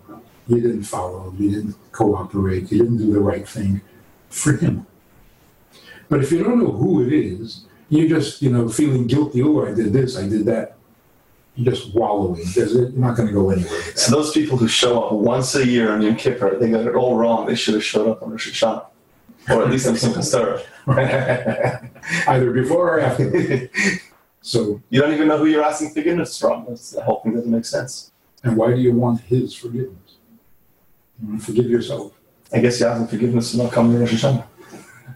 [0.49, 3.83] you didn't follow, you didn't cooperate, you didn't do the right thing
[4.31, 4.87] for him.
[6.09, 9.67] But if you don't know who it is, you're just, you know, feeling guilty, oh,
[9.67, 10.77] I did this, I did that.
[11.57, 12.43] You're just wallowing.
[12.55, 15.93] You're not going to go anywhere So those people who show up once a year
[15.93, 17.47] on Yom Kippur, they got it all wrong.
[17.47, 18.87] They should have showed up on Rosh Hashanah,
[19.51, 21.91] or at least on Simchas Torah.
[22.29, 23.71] Either before or after.
[24.43, 26.65] So, you don't even know who you're asking forgiveness from.
[26.69, 28.11] That's the whole thing doesn't make sense.
[28.43, 30.17] and why do you want his forgiveness?
[31.21, 32.13] You want to forgive yourself.
[32.53, 34.47] I guess you're asking forgiveness for not coming to Rosh Hashanah.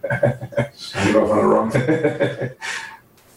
[1.16, 1.70] Off on the wrong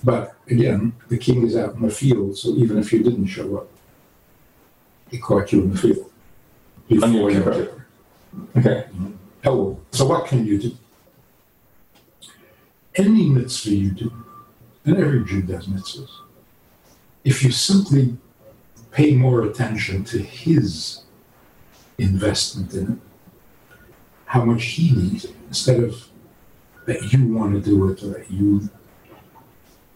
[0.03, 3.57] But again, the king is out in the field, so even if you didn't show
[3.57, 3.69] up,
[5.09, 6.11] he caught you in the field.
[6.87, 7.31] Before.
[7.31, 7.85] Kippur.
[8.57, 8.85] Okay.
[9.45, 10.77] Oh, so what can you do?
[12.97, 14.11] Any mitzvah you do,
[14.83, 16.09] and every Jew does mitzvahs,
[17.23, 18.17] if you simply
[18.91, 21.03] pay more attention to his
[21.99, 22.99] investment in it,
[24.25, 26.07] how much he needs it, instead of
[26.87, 28.67] that you want to do it or that you,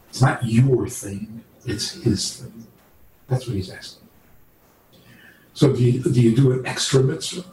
[0.09, 2.67] it's not your thing, it's his thing.
[3.27, 4.07] That's what he's asking.
[5.53, 7.45] So do you, do you do an extra mitzvah?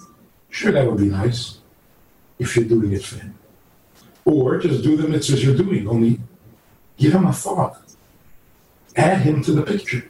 [0.50, 1.58] Sure, that would be nice
[2.38, 3.37] if you're doing it for him.
[4.28, 6.20] Or just do the mitzvahs you're doing, only
[6.98, 7.80] give him a thought.
[8.94, 10.04] Add him to the picture.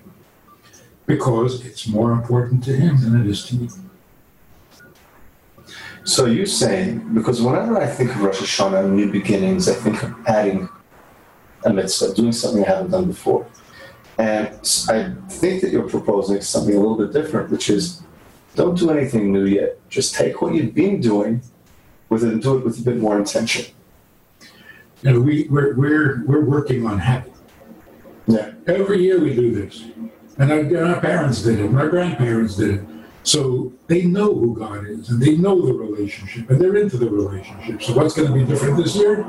[1.07, 3.69] Because it's more important to him than it is to you.
[6.03, 10.03] So you're saying, because whenever I think of Rosh Hashanah and new beginnings, I think
[10.03, 10.69] of adding
[11.65, 13.47] a mitzvah, doing something I haven't done before.
[14.19, 14.49] And
[14.89, 18.03] I think that you're proposing something a little bit different, which is
[18.57, 19.79] don't do anything new yet.
[19.89, 21.41] Just take what you've been doing
[22.09, 23.67] with it and do it with a bit more intention.
[25.03, 27.33] We, we're, we're, we're working on habit.
[28.27, 28.53] Yeah.
[28.67, 29.85] Every year we do this.
[30.39, 32.85] And our, our parents did it, and our grandparents did it.
[33.23, 37.11] So they know who God is, and they know the relationship, and they're into the
[37.11, 37.83] relationship.
[37.83, 39.23] So what's going to be different this year?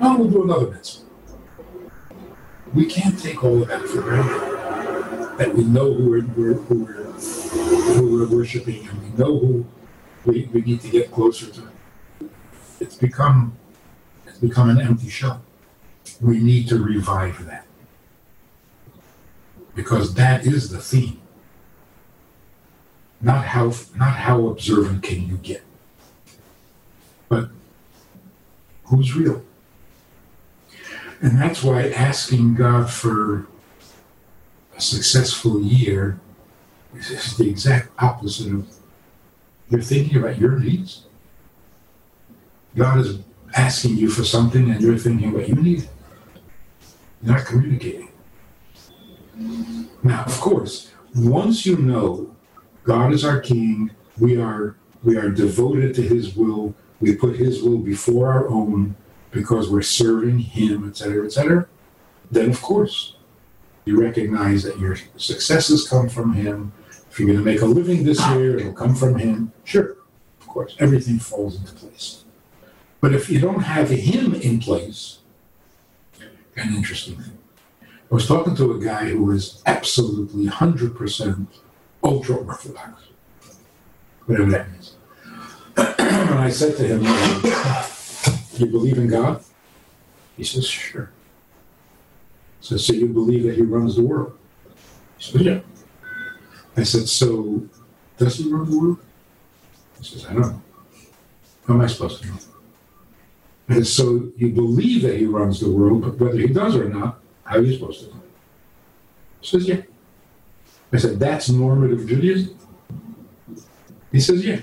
[0.00, 1.06] Well, we'll do another mitzvah.
[2.74, 5.38] We can't take all of that for granted.
[5.38, 7.02] That we know who we're, we're, who we're,
[7.94, 9.66] who we're worshiping, and we know who
[10.24, 11.70] we, we need to get closer to.
[12.80, 13.56] It's become,
[14.42, 15.40] become an empty shell.
[16.20, 17.64] We need to revive that
[19.74, 21.20] because that is the theme.
[23.20, 25.62] Not how not how observant can you get,
[27.28, 27.50] but
[28.86, 29.42] who's real.
[31.20, 33.46] And that's why asking God for
[34.76, 36.18] a successful year
[36.96, 38.68] is the exact opposite of
[39.70, 41.06] you're thinking about your needs.
[42.74, 43.18] God is
[43.54, 45.88] asking you for something and you're thinking about your need.
[47.22, 48.08] You're not communicating.
[50.02, 52.34] Now, of course, once you know
[52.84, 56.74] God is our King, we are we are devoted to His will.
[57.00, 58.96] We put His will before our own
[59.30, 61.66] because we're serving Him, etc., etc.
[62.30, 63.16] Then, of course,
[63.84, 66.72] you recognize that your successes come from Him.
[67.10, 69.52] If you're going to make a living this year, it'll come from Him.
[69.64, 69.96] Sure,
[70.40, 72.21] of course, everything falls into place.
[73.02, 75.18] But if you don't have Him in place,
[76.56, 77.36] an interesting thing.
[77.82, 81.46] I was talking to a guy who was absolutely 100%
[82.04, 83.02] ultra Orthodox,
[84.26, 84.94] whatever that means.
[85.76, 87.02] and I said to him,
[88.58, 89.42] You believe in God?
[90.36, 91.10] He says, Sure.
[92.60, 94.38] Said, So you believe that He runs the world?
[95.18, 95.60] He said, Yeah.
[96.76, 97.66] I said, So
[98.16, 98.98] does He run the world?
[99.98, 100.62] He says, I don't know.
[101.66, 102.36] How am I supposed to know?
[103.72, 107.20] Said, So you believe that He runs the world, but whether He does or not,
[107.44, 108.22] how are you supposed to know?
[109.40, 109.82] He says, yeah.
[110.92, 112.56] I said, that's normative Judaism?
[114.10, 114.60] He says, yeah.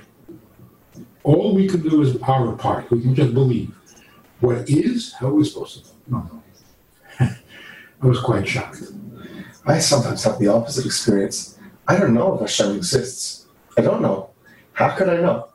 [1.23, 2.89] All we can do is our part.
[2.91, 3.75] We can just believe.
[4.39, 6.29] What is, how are we supposed to know?
[6.29, 6.41] No,
[7.19, 7.29] no.
[8.01, 8.83] I was quite shocked.
[9.65, 11.59] I sometimes have the opposite experience.
[11.87, 13.47] I don't know if Hashem exists.
[13.77, 14.29] I don't know.
[14.73, 15.49] How could I know?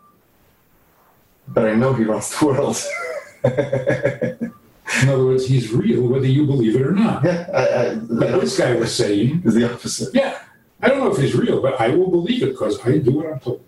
[1.48, 2.76] But I know He runs the world.
[3.44, 7.24] In other words, he's real whether you believe it or not.
[7.24, 10.14] yeah, I, I, But this guy was saying, is the opposite.
[10.14, 10.38] yeah,
[10.80, 13.26] I don't know if he's real, but I will believe it because I do what
[13.26, 13.64] I'm told.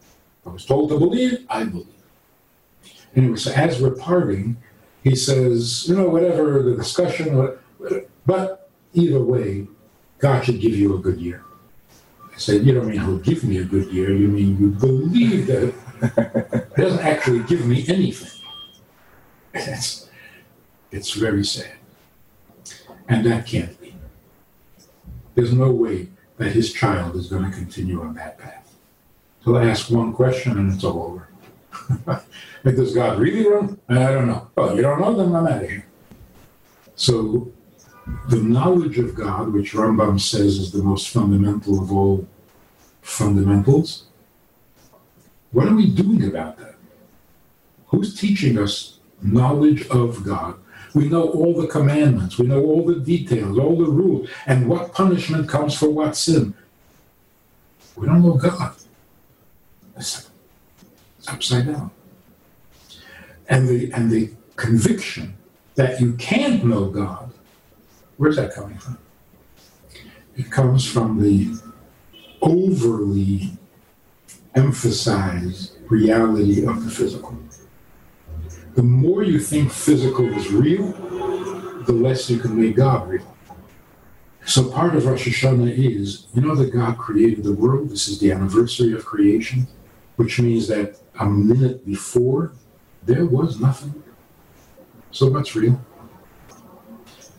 [0.47, 1.87] I was told to believe, I believe.
[3.17, 4.57] Anyway, so as we're parting,
[5.03, 7.59] he says, you know, whatever the discussion,
[8.27, 9.67] but either way,
[10.19, 11.43] God should give you a good year.
[12.35, 15.47] I said, you don't mean he'll give me a good year, you mean you believe
[15.47, 18.36] that it doesn't actually give me anything.
[19.57, 20.09] It's,
[20.91, 21.73] it's very sad.
[23.09, 23.95] And that can't be.
[25.35, 28.75] There's no way that his child is going to continue on that path.
[29.45, 31.29] He'll ask one question and it's all over.
[32.65, 33.79] like, does God really run?
[33.89, 34.51] I don't know.
[34.57, 35.87] Well, you don't know, then I'm out of here.
[36.97, 37.53] So,
[38.29, 42.27] the knowledge of God, which Rambam says is the most fundamental of all
[43.03, 44.05] fundamentals,
[45.53, 46.75] what are we doing about that?
[47.89, 50.55] Who's teaching us knowledge of God?
[50.95, 54.93] We know all the commandments, we know all the details, all the rules, and what
[54.95, 56.55] punishment comes for what sin.
[57.97, 58.75] We don't know God.
[59.97, 60.31] It's,
[61.29, 61.91] upside down.
[63.49, 65.37] And the and the conviction
[65.75, 67.33] that you can't know God,
[68.17, 68.99] where's that coming from?
[70.37, 71.57] It comes from the
[72.43, 73.57] overly
[74.55, 77.37] emphasized reality of the physical.
[78.77, 80.93] The more you think physical is real,
[81.87, 83.37] the less you can make God real.
[84.45, 87.89] So part of Rosh Hashanah is, you know that God created the world.
[87.89, 89.67] This is the anniversary of creation,
[90.17, 92.53] which means that a minute before,
[93.03, 94.03] there was nothing.
[95.11, 95.81] So what's real?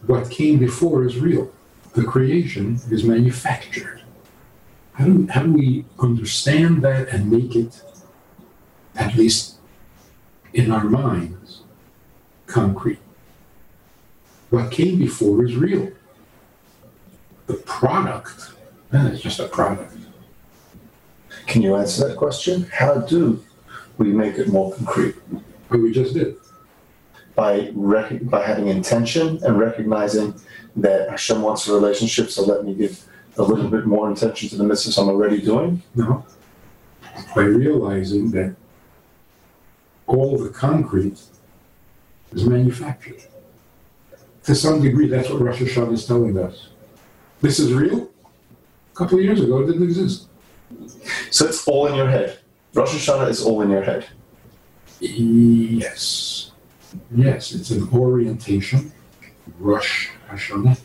[0.07, 1.53] What came before is real.
[1.93, 4.01] The creation is manufactured.
[4.93, 7.83] How do, how do we understand that and make it
[8.95, 9.56] at least
[10.57, 11.61] in our minds,
[12.47, 12.99] concrete.
[14.49, 15.91] What came before is real.
[17.45, 18.53] The product,
[18.91, 19.93] it's just a product.
[21.45, 22.63] Can you answer that question?
[22.73, 23.41] How do
[23.99, 25.15] we make it more concrete?
[25.69, 26.35] But we just did.
[27.35, 30.33] By rec- by having intention and recognizing
[30.75, 33.05] that Hashem wants a relationship, so let me give
[33.37, 35.83] a little bit more attention to the mitzvahs I'm already doing.
[35.93, 36.25] No.
[37.35, 38.55] By realizing that
[40.07, 41.21] all the concrete
[42.31, 43.21] is manufactured.
[44.43, 46.69] To some degree, that's what Rosh Hashanah is telling us.
[47.41, 48.09] This is real?
[48.93, 50.27] A couple of years ago, it didn't exist.
[51.31, 52.39] So it's all in your head.
[52.73, 54.07] Rosh Hashanah is all in your head.
[54.99, 56.51] Yes.
[57.13, 58.91] Yes, it's an orientation.
[59.59, 60.79] Rosh Hashanah.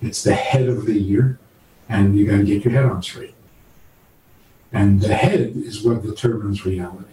[0.00, 1.38] It's the head of the year,
[1.88, 3.34] and you got to get your head on straight.
[4.72, 7.12] And the head is what determines reality,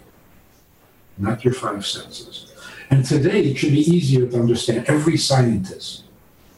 [1.18, 2.54] not your five senses.
[2.90, 4.86] And today, it should be easier to understand.
[4.88, 6.04] Every scientist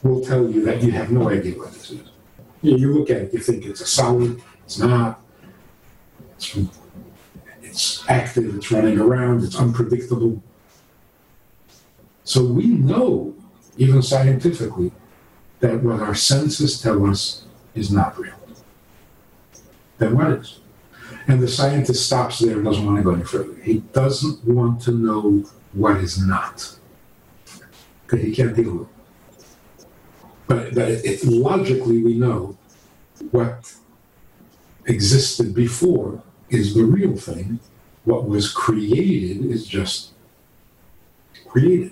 [0.03, 2.01] will tell you that you have no idea what this is.
[2.61, 5.21] You, look at it, you think it's a solid, it's not.
[6.35, 6.57] It's,
[7.61, 10.41] it's active, it's running around, it's unpredictable.
[12.23, 13.35] So we know,
[13.77, 14.91] even scientifically,
[15.59, 18.33] that what our senses tell us is not real.
[19.97, 20.59] Then what is?
[21.27, 23.55] And the scientist stops there and doesn't want to go any further.
[23.61, 26.77] He doesn't want to know what is not.
[28.05, 28.93] Because he can't deal with it.
[30.47, 32.57] But, but it, it, logically, we know
[33.31, 33.73] what
[34.85, 37.59] existed before is the real thing.
[38.05, 40.11] What was created is just
[41.47, 41.91] created.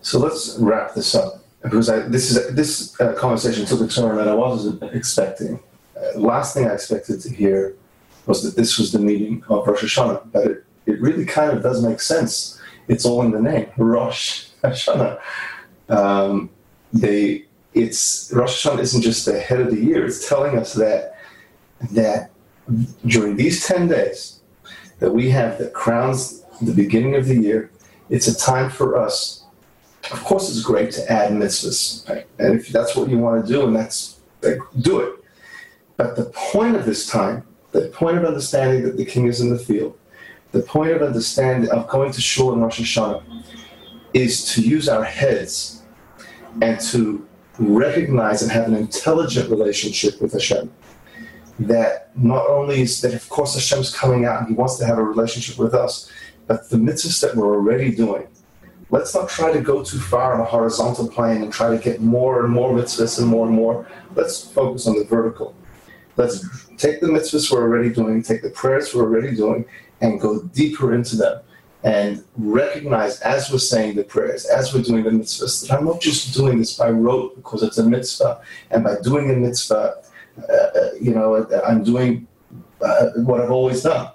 [0.00, 4.16] So let's wrap this up because I, this is this uh, conversation took a turn
[4.16, 5.60] that I wasn't expecting.
[6.16, 7.74] Last thing I expected to hear
[8.26, 11.62] was that this was the meaning of Rosh Hashanah, but it, it really kind of
[11.62, 12.60] does make sense.
[12.88, 15.20] It's all in the name, Rosh Hashanah.
[15.88, 16.50] Um,
[16.92, 20.04] they, it's Rosh Hashanah isn't just the head of the year.
[20.04, 21.18] It's telling us that
[21.90, 22.30] that
[23.06, 24.40] during these ten days
[25.00, 27.70] that we have that crowns the beginning of the year,
[28.08, 29.42] it's a time for us
[30.10, 32.26] of course, it's great to add mitzvahs, right?
[32.38, 35.21] and if that's what you want to do, and that's like, do it.
[35.96, 39.50] But the point of this time, the point of understanding that the king is in
[39.50, 39.98] the field,
[40.52, 43.22] the point of understanding of going to shul and Rosh Hashanah,
[44.12, 45.82] is to use our heads
[46.60, 47.26] and to
[47.58, 50.70] recognize and have an intelligent relationship with Hashem.
[51.58, 54.98] That not only is that, of course, Hashem's coming out and He wants to have
[54.98, 56.10] a relationship with us,
[56.46, 58.26] but the mitzvahs that we're already doing,
[58.90, 62.00] let's not try to go too far on a horizontal plane and try to get
[62.00, 63.86] more and more mitzvahs and more and more.
[64.14, 65.54] Let's focus on the vertical.
[66.16, 69.64] Let's take the mitzvahs we're already doing, take the prayers we're already doing,
[70.00, 71.40] and go deeper into them.
[71.84, 76.00] And recognize as we're saying the prayers, as we're doing the mitzvahs, that I'm not
[76.00, 78.40] just doing this by rote because it's a mitzvah,
[78.70, 80.02] and by doing a mitzvah,
[80.48, 80.68] uh,
[81.00, 82.28] you know, I'm doing
[82.80, 84.10] uh, what I've always done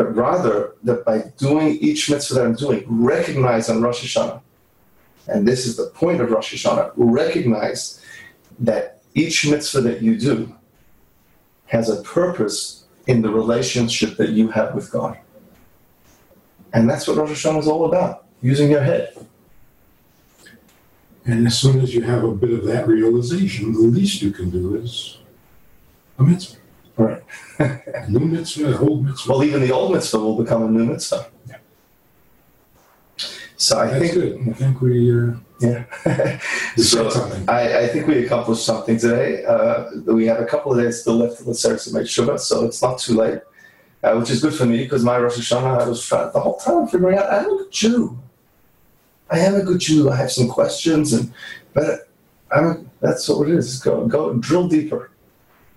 [0.00, 4.40] but rather that by doing each mitzvah that I'm doing, recognize on Rosh Hashanah,
[5.28, 8.02] and this is the point of Rosh Hashanah, recognize
[8.60, 10.56] that each mitzvah that you do
[11.70, 15.16] has a purpose in the relationship that you have with God.
[16.72, 19.16] And that's what Rosh Hashanah is all about, using your head.
[21.24, 24.50] And as soon as you have a bit of that realization, the least you can
[24.50, 25.18] do is
[26.18, 26.58] a mitzvah.
[26.96, 27.22] Right.
[28.08, 29.30] New mitzvah, old mitzvah.
[29.30, 31.26] Well, even the old mitzvah will become a new mitzvah.
[31.48, 31.56] Yeah.
[33.56, 34.48] So I That's think, good.
[34.48, 35.84] I think we, uh, yeah.
[36.76, 37.08] so.
[37.48, 39.44] I, I think we accomplished something today.
[39.44, 42.40] Uh, we have a couple of days still left to the service to make Shuvah,
[42.40, 43.40] so it's not too late,
[44.02, 46.56] uh, which is good for me because my Rosh Hashanah, I was trying the whole
[46.56, 48.18] time figuring out I'm a good Jew.
[49.30, 50.10] I am a good Jew.
[50.10, 51.32] I have some questions, and
[51.74, 52.08] but
[52.50, 53.78] I'm a, that's what it is.
[53.80, 55.10] Go go drill deeper,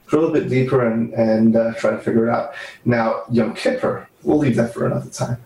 [0.08, 2.54] drill a bit deeper, and and uh, try to figure it out.
[2.86, 5.38] Now Yom Kippur, we'll leave that for another time.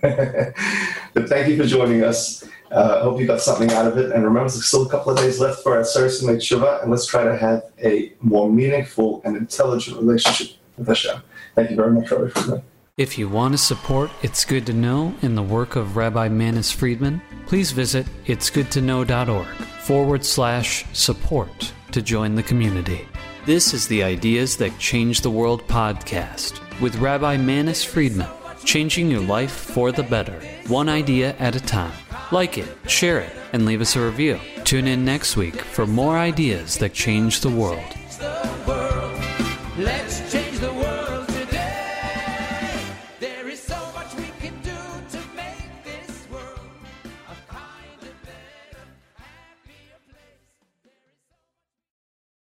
[0.00, 2.44] but thank you for joining us.
[2.70, 4.12] Uh, I hope you got something out of it.
[4.12, 6.90] And remember, there's still a couple of days left for our to make Shuvah, and
[6.90, 11.22] let's try to have a more meaningful and intelligent relationship with Hashem.
[11.54, 12.62] Thank you very much, Rabbi Friedman.
[12.96, 16.72] If you want to support It's Good to Know in the work of Rabbi Manis
[16.72, 19.46] Friedman, please visit itsgoodtoknow.org
[19.80, 23.06] forward slash support to join the community.
[23.46, 28.28] This is the Ideas That Change the World podcast with Rabbi Manis Friedman,
[28.64, 31.92] changing your life for the better, one idea at a time.
[32.30, 34.38] Like it, share it, and leave us a review.
[34.64, 37.94] Tune in next week for more ideas that change the world.